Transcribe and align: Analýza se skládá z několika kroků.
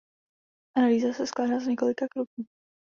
Analýza 0.77 1.13
se 1.13 1.27
skládá 1.27 1.59
z 1.59 1.67
několika 1.67 2.05
kroků. 2.11 2.45